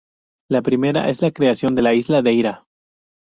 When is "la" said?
0.49-0.63, 1.21-1.29